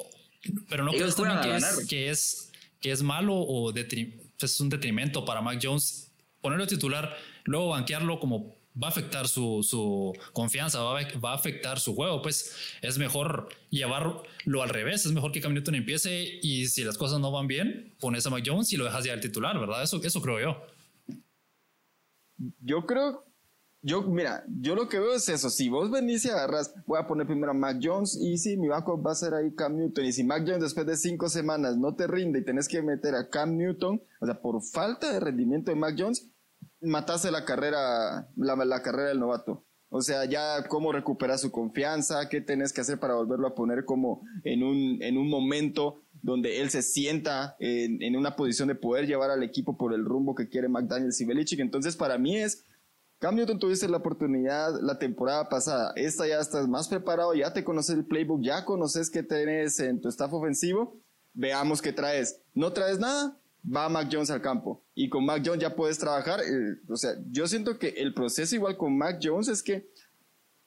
[0.67, 4.69] Pero no crees también que es, que es, que es malo o detrimento es un
[4.69, 10.99] detrimento para Mac Jones ponerlo titular, luego banquearlo como va a afectar su, confianza, va
[10.99, 14.23] a, afectar su juego, pues es mejor llevarlo
[14.61, 17.95] al revés, es mejor que Cam Newton empiece y si las cosas no van bien,
[17.99, 19.81] pones a Mac Jones y lo dejas ya al titular, ¿verdad?
[19.81, 20.67] Eso, eso creo yo.
[22.59, 23.23] Yo creo
[23.85, 25.51] yo, mira, yo lo que veo es eso.
[25.51, 28.67] Si vos venís y agarras, voy a poner primero a Mac Jones y si mi
[28.67, 30.05] banco va a ser ahí Cam Newton.
[30.05, 33.13] Y si Mac Jones después de cinco semanas no te rinde y tenés que meter
[33.13, 36.31] a Cam Newton, o sea, por falta de rendimiento de Mac Jones,
[36.81, 39.63] mataste la carrera, la, carrera del novato.
[39.89, 43.85] O sea, ya cómo recuperar su confianza, qué tenés que hacer para volverlo a poner
[43.85, 48.73] como en un, en un momento donde él se sienta en, en una posición de
[48.73, 51.59] poder llevar al equipo por el rumbo que quiere McDaniels y Belichick.
[51.59, 52.65] Entonces, para mí es
[53.19, 55.93] Cam Newton tuviste la oportunidad la temporada pasada.
[55.95, 60.01] Esta ya estás más preparado, ya te conoces el playbook, ya conoces qué tenés en
[60.01, 60.99] tu staff ofensivo.
[61.33, 62.41] Veamos qué traes.
[62.53, 63.37] ¿No traes nada?
[63.65, 64.83] Va Mac Jones al campo.
[64.93, 66.41] Y con Mac Jones ya puedes trabajar.
[66.41, 69.89] Eh, o sea, yo siento que el proceso igual con Mac Jones es que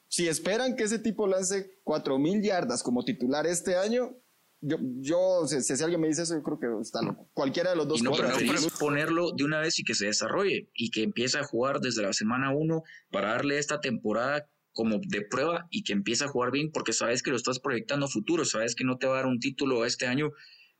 [0.07, 4.15] si esperan que ese tipo lance 4.000 yardas como titular este año,
[4.61, 7.29] yo, yo si, si, alguien me dice eso, yo creo que está loco.
[7.33, 7.99] Cualquiera de los dos.
[7.99, 11.43] Y no preferís ponerlo de una vez y que se desarrolle y que empiece a
[11.43, 16.25] jugar desde la semana uno para darle esta temporada como de prueba y que empiece
[16.25, 19.07] a jugar bien porque sabes que lo estás proyectando a futuro, sabes que no te
[19.07, 20.31] va a dar un título este año,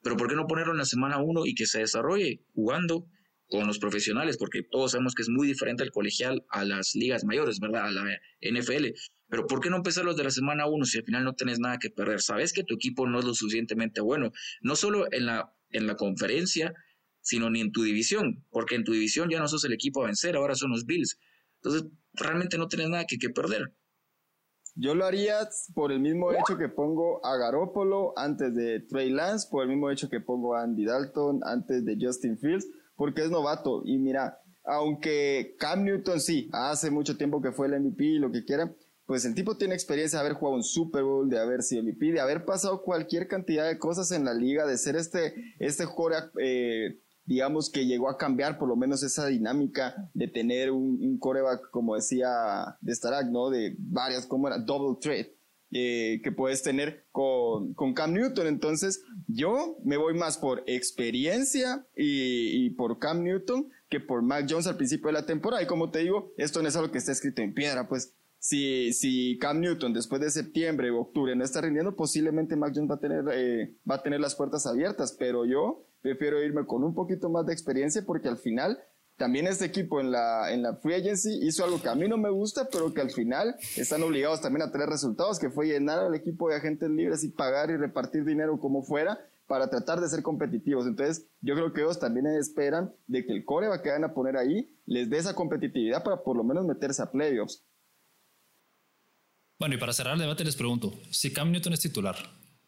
[0.01, 3.07] pero ¿por qué no ponerlo en la semana uno y que se desarrolle jugando
[3.49, 7.25] con los profesionales, porque todos sabemos que es muy diferente el colegial a las ligas
[7.25, 7.87] mayores, ¿verdad?
[7.87, 8.03] A la
[8.41, 8.93] NFL.
[9.29, 11.59] Pero ¿por qué no empezar los de la semana 1 si al final no tienes
[11.59, 12.21] nada que perder?
[12.21, 15.95] Sabes que tu equipo no es lo suficientemente bueno, no solo en la, en la
[15.95, 16.73] conferencia,
[17.21, 20.07] sino ni en tu división, porque en tu división ya no sos el equipo a
[20.07, 21.19] vencer, ahora son los Bills.
[21.61, 23.73] Entonces, realmente no tienes nada que, que perder.
[24.75, 29.47] Yo lo haría por el mismo hecho que pongo a Garópolo antes de Trey Lance,
[29.51, 33.29] por el mismo hecho que pongo a Andy Dalton antes de Justin Fields, porque es
[33.29, 33.81] novato.
[33.83, 38.31] Y mira, aunque Cam Newton sí, hace mucho tiempo que fue el MVP y lo
[38.31, 38.73] que quiera,
[39.09, 42.11] pues el tipo tiene experiencia de haber jugado un Super Bowl, de haber sido MVP,
[42.11, 45.85] de haber pasado cualquier cantidad de cosas en la liga, de ser este, este
[46.39, 51.71] eh, digamos que llegó a cambiar por lo menos esa dinámica de tener un, coreback,
[51.71, 53.49] como decía de Starak, ¿no?
[53.49, 55.29] De varias, como era, double threat.
[55.71, 58.45] Eh, que puedes tener con, con, Cam Newton.
[58.45, 64.45] Entonces, yo me voy más por experiencia y, y, por Cam Newton que por Mac
[64.47, 65.63] Jones al principio de la temporada.
[65.63, 68.93] Y como te digo, esto no es algo que está escrito en piedra, pues si,
[68.93, 72.95] si Cam Newton después de septiembre o octubre no está rindiendo, posiblemente Mac Jones va
[72.95, 76.93] a tener, eh, va a tener las puertas abiertas, pero yo prefiero irme con un
[76.93, 78.79] poquito más de experiencia porque al final
[79.17, 82.17] también este equipo en la, en la free agency hizo algo que a mí no
[82.17, 85.99] me gusta, pero que al final están obligados también a tener resultados, que fue llenar
[85.99, 90.07] al equipo de agentes libres y pagar y repartir dinero como fuera para tratar de
[90.07, 90.85] ser competitivos.
[90.87, 94.13] Entonces, yo creo que ellos también esperan de que el core va que van a
[94.13, 97.65] poner ahí les dé esa competitividad para por lo menos meterse a playoffs.
[99.59, 102.15] Bueno, y para cerrar el debate les pregunto, si Cam Newton es titular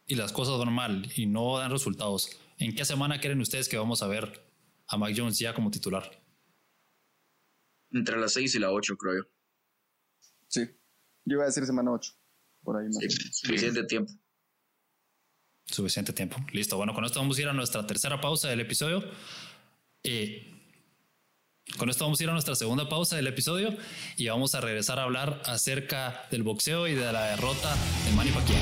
[0.05, 3.77] y las cosas van mal y no dan resultados, ¿en qué semana creen ustedes que
[3.77, 4.45] vamos a ver
[4.87, 6.21] a Mike Jones ya como titular?
[7.91, 9.29] Entre las 6 y la 8, creo yo.
[10.49, 10.65] Sí,
[11.23, 12.13] yo iba a decir semana 8,
[12.61, 12.97] por ahí más.
[13.31, 14.11] suficiente tiempo.
[15.65, 16.35] Suficiente tiempo.
[16.51, 16.75] Listo.
[16.75, 19.01] Bueno, con esto vamos a ir a nuestra tercera pausa del episodio.
[20.03, 20.50] Eh,
[21.77, 23.75] con esto vamos a ir a nuestra segunda pausa del episodio
[24.17, 28.31] y vamos a regresar a hablar acerca del boxeo y de la derrota de Manny
[28.31, 28.59] Pacquiao.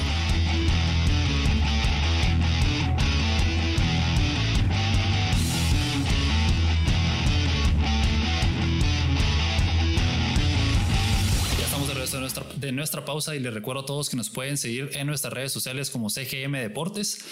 [12.10, 15.06] De nuestra, de nuestra pausa y les recuerdo a todos que nos pueden seguir en
[15.06, 17.24] nuestras redes sociales como CGM Deportes.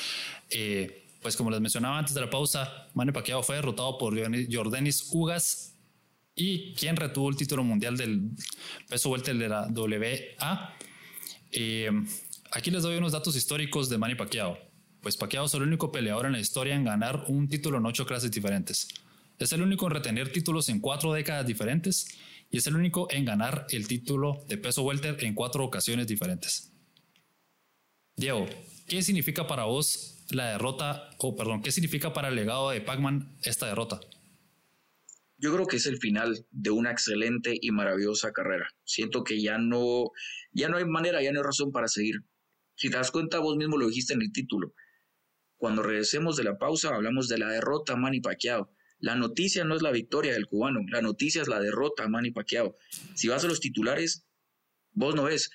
[0.51, 4.15] Eh, pues como les mencionaba antes de la pausa, Manny Pacquiao fue derrotado por
[4.53, 5.75] Jordanis Ugas
[6.35, 8.31] y quien retuvo el título mundial del
[8.87, 10.75] peso welter de la WA.
[11.51, 11.89] Eh,
[12.51, 14.57] aquí les doy unos datos históricos de Manny Pacquiao.
[15.01, 18.05] Pues Pacquiao es el único peleador en la historia en ganar un título en ocho
[18.05, 18.87] clases diferentes.
[19.39, 22.07] Es el único en retener títulos en cuatro décadas diferentes
[22.49, 26.71] y es el único en ganar el título de peso welter en cuatro ocasiones diferentes.
[28.15, 28.47] Diego,
[28.87, 33.37] ¿qué significa para vos la derrota, o perdón, qué significa para el legado de Pacman
[33.43, 33.99] esta derrota?
[35.37, 38.67] Yo creo que es el final de una excelente y maravillosa carrera.
[38.83, 40.11] Siento que ya no,
[40.51, 42.23] ya no hay manera, ya no hay razón para seguir.
[42.75, 44.73] Si te das cuenta, vos mismo lo dijiste en el título.
[45.57, 48.71] Cuando regresemos de la pausa, hablamos de la derrota a Manny Pacquiao.
[48.99, 52.31] La noticia no es la victoria del cubano, la noticia es la derrota a Manny
[52.31, 52.75] Pacquiao.
[53.13, 54.25] Si vas a los titulares,
[54.91, 55.51] vos no ves.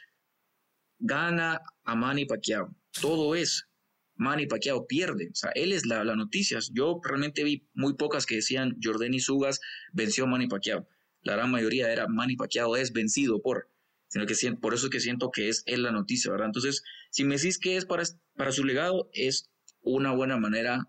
[0.98, 2.76] Gana a Manny Pacquiao.
[3.00, 3.68] Todo es
[4.16, 5.28] Manny Pacquiao pierde.
[5.32, 6.58] O sea, él es la, noticia.
[6.72, 9.60] Yo realmente vi muy pocas que decían Jordani Sugas
[9.92, 10.88] venció a Manny Pacquiao.
[11.22, 13.68] La gran mayoría era Manny Pacquiao es vencido por.
[14.08, 16.48] Sino que por eso es que siento que es él la noticia, ¿verdad?
[16.48, 18.02] Entonces, si me decís que es para,
[18.36, 19.50] para su legado, es
[19.80, 20.86] una buena manera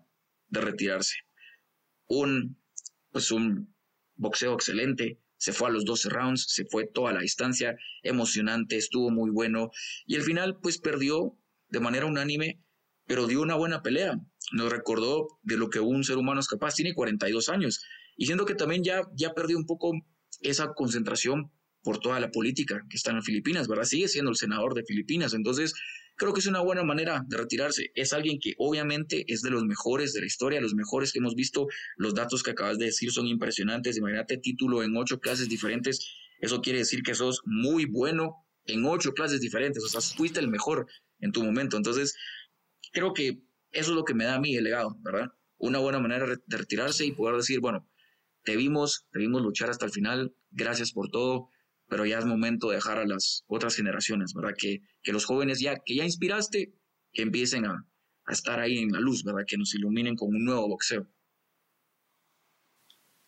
[0.48, 1.16] de retirarse.
[2.06, 2.60] Un,
[3.12, 3.74] pues un
[4.16, 9.10] boxeo excelente, se fue a los 12 rounds, se fue toda la distancia, emocionante, estuvo
[9.10, 9.70] muy bueno
[10.06, 12.60] y al final pues perdió de manera unánime
[13.06, 14.18] pero dio una buena pelea.
[14.52, 16.74] Nos recordó de lo que un ser humano es capaz.
[16.74, 17.84] Tiene 42 años.
[18.16, 19.92] Y siento que también ya, ya perdió un poco
[20.40, 21.50] esa concentración
[21.82, 23.84] por toda la política que está en Filipinas, ¿verdad?
[23.84, 25.34] Sigue siendo el senador de Filipinas.
[25.34, 25.74] Entonces,
[26.16, 27.90] creo que es una buena manera de retirarse.
[27.94, 31.34] Es alguien que obviamente es de los mejores de la historia, los mejores que hemos
[31.34, 31.66] visto.
[31.96, 33.98] Los datos que acabas de decir son impresionantes.
[33.98, 36.08] Imagínate título en ocho clases diferentes.
[36.40, 39.84] Eso quiere decir que sos muy bueno en ocho clases diferentes.
[39.84, 40.86] O sea, fuiste el mejor
[41.24, 41.76] en tu momento.
[41.76, 42.14] Entonces,
[42.92, 45.28] creo que eso es lo que me da a mí el legado, ¿verdad?
[45.56, 47.88] Una buena manera de retirarse y poder decir, bueno,
[48.44, 51.48] te vimos, te vimos luchar hasta el final, gracias por todo,
[51.88, 54.54] pero ya es momento de dejar a las otras generaciones, ¿verdad?
[54.56, 56.74] Que, que los jóvenes ya, que ya inspiraste,
[57.12, 57.86] que empiecen a,
[58.26, 59.44] a estar ahí en la luz, ¿verdad?
[59.46, 61.08] Que nos iluminen con un nuevo boxeo.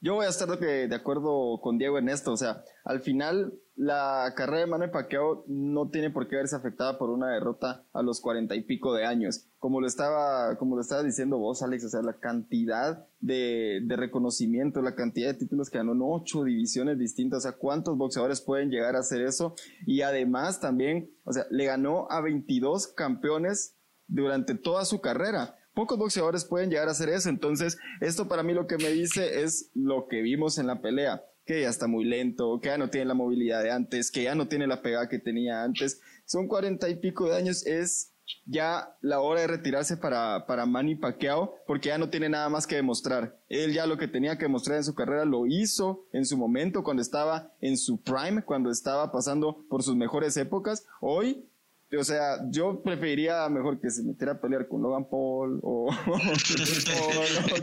[0.01, 2.33] Yo voy a estar de, acuerdo con Diego en esto.
[2.33, 6.99] O sea, al final la carrera de Manny Pacquiao no tiene por qué verse afectada
[6.99, 9.49] por una derrota a los cuarenta y pico de años.
[9.59, 13.97] Como lo estaba, como lo estaba diciendo vos, Alex, o sea, la cantidad de, de
[13.97, 17.39] reconocimiento, la cantidad de títulos que ganó en ocho divisiones distintas.
[17.39, 19.55] O sea, ¿cuántos boxeadores pueden llegar a hacer eso?
[19.87, 23.77] Y además también, o sea, le ganó a 22 campeones
[24.09, 27.29] durante toda su carrera pocos boxeadores pueden llegar a hacer eso.
[27.29, 31.23] Entonces, esto para mí lo que me dice es lo que vimos en la pelea,
[31.45, 34.35] que ya está muy lento, que ya no tiene la movilidad de antes, que ya
[34.35, 36.01] no tiene la pegada que tenía antes.
[36.25, 38.15] Son cuarenta y pico de años, es
[38.47, 42.67] ya la hora de retirarse para, para Manny Pacquiao, porque ya no tiene nada más
[42.67, 43.39] que demostrar.
[43.51, 46.83] Él ya lo que tenía que demostrar en su carrera lo hizo en su momento,
[46.83, 50.87] cuando estaba en su prime, cuando estaba pasando por sus mejores épocas.
[51.03, 51.51] Hoy
[51.94, 55.88] o sea, yo preferiría mejor que se metiera a pelear con Logan Paul o,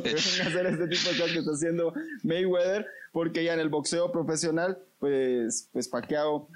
[0.03, 3.59] que venga a hacer este tipo de cosas que está haciendo Mayweather, porque ya en
[3.59, 6.47] el boxeo profesional, pues, pues Pacquiao,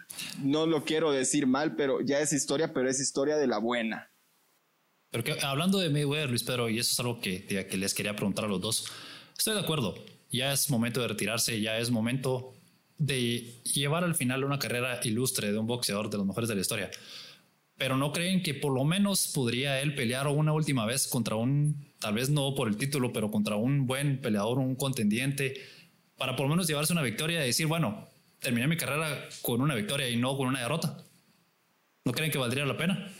[0.43, 4.09] no lo quiero decir mal, pero ya es historia, pero es historia de la buena.
[5.11, 8.15] Pero que, hablando de Mayweather, Luis Pedro, y eso es algo que, que les quería
[8.15, 8.85] preguntar a los dos,
[9.37, 9.95] estoy de acuerdo,
[10.31, 12.53] ya es momento de retirarse, ya es momento
[12.97, 16.61] de llevar al final una carrera ilustre de un boxeador de los mejores de la
[16.61, 16.89] historia
[17.77, 21.93] pero no creen que por lo menos podría él pelear una última vez contra un,
[21.99, 25.61] tal vez no por el título, pero contra un buen peleador, un contendiente,
[26.17, 28.09] para por lo menos llevarse una victoria y decir, bueno,
[28.39, 31.03] terminé mi carrera con una victoria y no con una derrota.
[32.05, 33.11] ¿No creen que valdría la pena?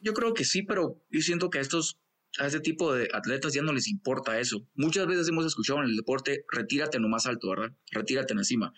[0.00, 1.98] Yo creo que sí, pero yo siento que a estos
[2.38, 4.66] a este tipo de atletas ya no les importa eso.
[4.74, 7.72] Muchas veces hemos escuchado en el deporte, retírate en lo más alto, ¿verdad?
[7.92, 8.72] Retírate en la cima.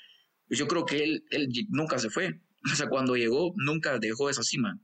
[0.48, 2.40] Yo creo que él, él nunca se fue.
[2.70, 4.78] O sea, cuando llegó, nunca dejó esa cima.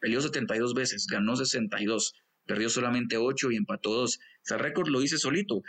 [0.00, 2.14] Peleó 72 veces, ganó 62,
[2.46, 4.18] perdió solamente 8 y empató 2.
[4.44, 5.62] Ese récord lo hice solito.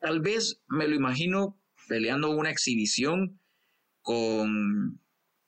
[0.00, 3.40] Tal vez me lo imagino peleando una exhibición
[4.02, 5.00] con,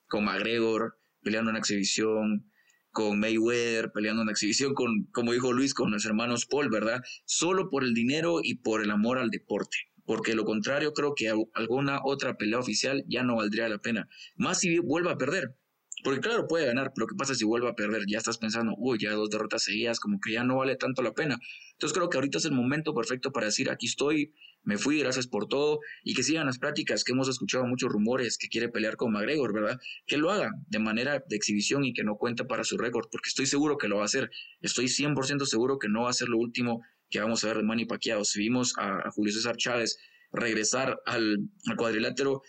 [0.07, 2.49] con McGregor, peleando una exhibición
[2.91, 7.03] con Mayweather, peleando una exhibición con, como dijo Luis, con los hermanos Paul, ¿verdad?
[7.25, 9.77] Solo por el dinero y por el amor al deporte.
[10.03, 14.09] Porque lo contrario, creo que alguna otra pelea oficial ya no valdría la pena.
[14.35, 15.55] Más si vuelva a perder.
[16.03, 18.03] Porque claro, puede ganar, pero ¿qué pasa si vuelve a perder?
[18.07, 21.13] Ya estás pensando, uy, ya dos derrotas seguidas, como que ya no vale tanto la
[21.13, 21.39] pena.
[21.71, 24.31] Entonces creo que ahorita es el momento perfecto para decir, aquí estoy,
[24.63, 28.37] me fui, gracias por todo, y que sigan las prácticas, que hemos escuchado muchos rumores
[28.37, 29.79] que quiere pelear con McGregor, ¿verdad?
[30.05, 33.29] Que lo haga de manera de exhibición y que no cuente para su récord, porque
[33.29, 34.29] estoy seguro que lo va a hacer.
[34.61, 37.63] Estoy 100% seguro que no va a ser lo último que vamos a ver de
[37.63, 38.23] Manny Pacquiao.
[38.23, 39.97] Si vimos a, Julio César Chávez
[40.31, 42.43] regresar al, al cuadrilátero,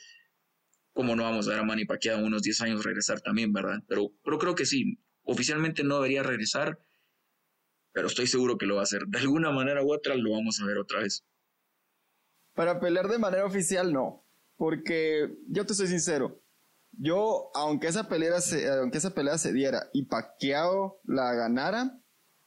[0.99, 3.79] como no vamos a ver a Manny Pacquiao unos 10 años regresar también, verdad?
[3.87, 6.77] Pero, pero creo que sí, oficialmente no debería regresar,
[7.93, 9.03] pero estoy seguro que lo va a hacer.
[9.07, 11.25] De alguna manera u otra lo vamos a ver otra vez.
[12.53, 14.27] Para pelear de manera oficial, no.
[14.57, 16.43] Porque yo te soy sincero.
[16.91, 21.97] Yo, aunque esa pelea se, aunque esa pelea se diera y Pacquiao la ganara,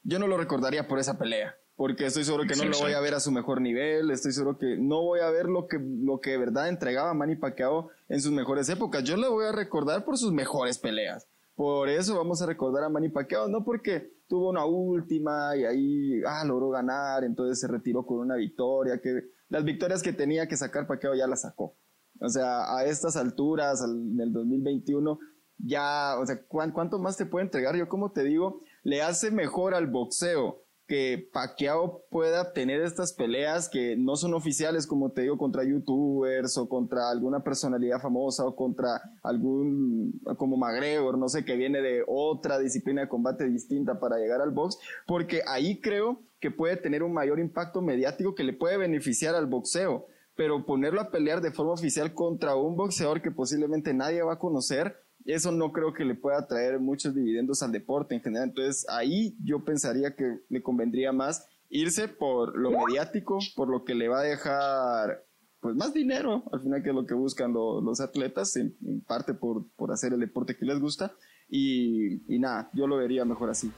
[0.02, 3.00] yo no lo recordaría por esa pelea porque estoy seguro que no lo voy a
[3.00, 6.20] ver a su mejor nivel, estoy seguro que no voy a ver lo que, lo
[6.20, 9.04] que de verdad entregaba Manny Pacquiao en sus mejores épocas.
[9.04, 11.28] Yo le voy a recordar por sus mejores peleas.
[11.56, 16.22] Por eso vamos a recordar a Manny Pacquiao, no porque tuvo una última y ahí
[16.26, 20.58] ah, logró ganar, entonces se retiró con una victoria, que las victorias que tenía que
[20.58, 21.76] sacar Pacquiao ya las sacó.
[22.20, 25.20] O sea, a estas alturas, en el 2021,
[25.58, 27.76] ya, o sea, ¿cuánto más te puede entregar?
[27.76, 30.61] Yo como te digo, le hace mejor al boxeo
[30.92, 36.58] que Pacquiao pueda tener estas peleas que no son oficiales, como te digo, contra youtubers
[36.58, 42.04] o contra alguna personalidad famosa o contra algún, como McGregor, no sé, que viene de
[42.06, 47.04] otra disciplina de combate distinta para llegar al box, porque ahí creo que puede tener
[47.04, 50.08] un mayor impacto mediático que le puede beneficiar al boxeo.
[50.36, 54.40] Pero ponerlo a pelear de forma oficial contra un boxeador que posiblemente nadie va a
[54.40, 58.50] conocer, eso no creo que le pueda traer muchos dividendos al deporte en general.
[58.50, 63.96] Entonces ahí yo pensaría que le convendría más irse por lo mediático, por lo que
[63.96, 65.26] le va a dejar
[65.62, 68.76] pues más dinero, al final que es lo que buscan los atletas, en,
[69.08, 71.14] parte por, por, hacer el deporte que les gusta.
[71.48, 73.72] Y, y nada, yo lo vería mejor así.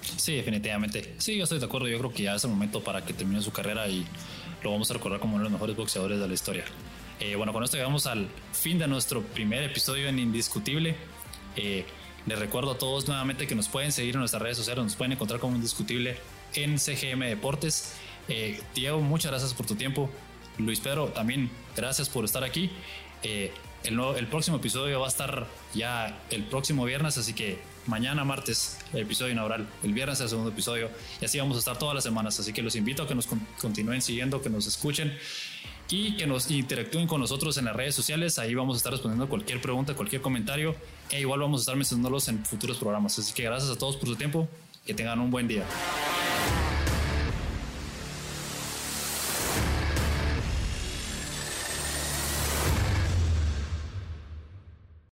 [0.00, 1.14] Sí, definitivamente.
[1.18, 1.88] Sí, yo estoy de acuerdo.
[1.88, 4.06] Yo creo que ya es el momento para que termine su carrera y
[4.62, 6.64] lo vamos a recordar como uno de los mejores boxeadores de la historia.
[7.18, 10.96] Eh, bueno, con esto llegamos al fin de nuestro primer episodio en Indiscutible.
[11.56, 11.86] Eh,
[12.26, 15.12] les recuerdo a todos nuevamente que nos pueden seguir en nuestras redes sociales, nos pueden
[15.12, 16.18] encontrar como Indiscutible
[16.54, 17.94] en CGM Deportes.
[18.28, 20.10] Eh, Diego, muchas gracias por tu tiempo.
[20.58, 22.70] Luis Pedro, también gracias por estar aquí.
[23.22, 23.50] el,
[23.82, 29.00] el, próximo episodio va a estar ya el próximo viernes, así que mañana martes el
[29.00, 30.90] episodio inaugural, el viernes el segundo episodio
[31.20, 33.28] y así vamos a estar todas las semanas, así que los invito a que nos
[33.60, 35.16] continúen siguiendo, que nos escuchen
[35.88, 38.38] y que nos interactúen con nosotros en las redes sociales.
[38.38, 40.74] Ahí vamos a estar respondiendo cualquier pregunta, cualquier comentario
[41.10, 43.18] e igual vamos a estar mencionándolos en futuros programas.
[43.18, 44.48] Así que gracias a todos por su tiempo.
[44.84, 45.64] Que tengan un buen día.